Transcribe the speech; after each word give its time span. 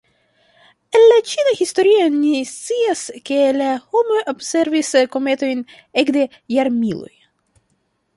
El 0.99 1.03
la 1.09 1.17
ĉina 1.31 1.51
historio 1.57 2.07
ni 2.13 2.39
scias, 2.51 3.03
ke 3.31 3.37
la 3.57 3.67
homoj 3.91 4.23
observis 4.33 4.89
kometojn 5.17 5.61
ekde 6.05 6.25
jarmiloj. 6.55 7.13